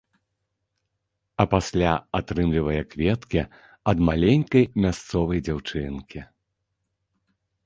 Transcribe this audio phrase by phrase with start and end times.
[1.43, 3.41] А пасля атрымлівае кветкі
[3.93, 6.19] ад маленькай мясцовай дзяўчынкі.